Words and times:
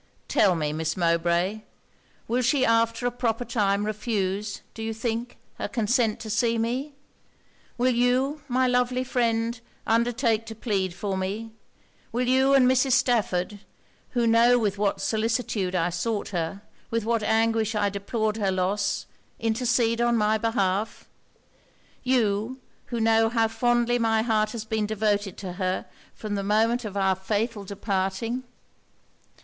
'Tell 0.29 0.55
me, 0.55 0.73
Miss 0.73 0.97
Mowbray 0.97 1.61
will 2.27 2.41
she 2.41 2.65
after 2.65 3.05
a 3.05 3.11
proper 3.11 3.45
time 3.45 3.85
refuse, 3.85 4.63
do 4.73 4.81
you 4.81 4.95
think, 4.95 5.37
her 5.59 5.67
consent 5.67 6.19
to 6.21 6.29
see 6.31 6.57
me? 6.57 6.95
will 7.77 7.93
you, 7.93 8.41
my 8.47 8.65
lovely 8.65 9.03
friend, 9.03 9.61
undertake 9.85 10.47
to 10.47 10.55
plead 10.55 10.95
for 10.95 11.15
me? 11.15 11.51
will 12.11 12.27
you 12.27 12.55
and 12.55 12.67
Mrs. 12.67 12.93
Stafford, 12.93 13.59
who 14.17 14.25
know 14.25 14.57
with 14.57 14.79
what 14.79 14.99
solicitude 15.01 15.75
I 15.75 15.91
sought 15.91 16.29
her, 16.29 16.63
with 16.89 17.05
what 17.05 17.21
anguish 17.21 17.75
I 17.75 17.89
deplored 17.89 18.37
her 18.37 18.51
loss, 18.51 19.05
intercede 19.39 20.01
on 20.01 20.17
my 20.17 20.39
behalf? 20.39 21.07
you, 22.01 22.59
who 22.87 22.99
know 22.99 23.29
how 23.29 23.47
fondly 23.47 23.99
my 23.99 24.23
heart 24.23 24.53
has 24.53 24.65
been 24.65 24.87
devoted 24.87 25.37
to 25.37 25.53
her 25.61 25.85
from 26.15 26.33
the 26.33 26.43
moment 26.43 26.85
of 26.85 26.97
our 26.97 27.13
fatal 27.13 27.67
parting?' 27.67 28.43